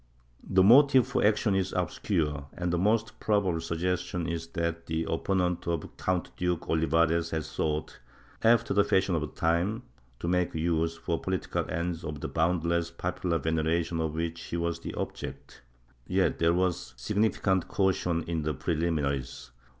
The 0.49 0.63
motive 0.63 1.05
for 1.07 1.23
action 1.23 1.53
is 1.53 1.73
obscure, 1.77 2.47
and 2.53 2.73
the 2.73 2.79
most 2.79 3.19
probable 3.19 3.61
suggestion 3.61 4.25
is 4.25 4.47
that 4.53 4.87
the 4.87 5.03
opponents 5.07 5.67
of 5.67 5.95
Count 5.97 6.31
Duke 6.37 6.67
Olivares 6.67 7.29
had 7.29 7.45
sought, 7.45 7.99
after 8.41 8.73
the 8.73 8.83
fashion 8.83 9.13
of 9.13 9.21
the 9.21 9.27
time, 9.27 9.83
to 10.19 10.27
make 10.27 10.55
use, 10.55 10.97
for 10.97 11.21
political 11.21 11.69
ends, 11.69 12.03
of 12.03 12.19
the 12.19 12.27
boundless 12.27 12.89
popular 12.89 13.37
veneration 13.37 13.99
of 14.01 14.15
which 14.15 14.39
she 14.39 14.57
was 14.57 14.79
the 14.79 14.95
object. 14.95 15.61
Yet 16.07 16.39
there 16.39 16.55
was 16.55 16.95
significant 16.97 17.67
caution 17.67 18.23
in 18.23 18.41
the 18.41 18.55
preliminaries. 18.55 19.51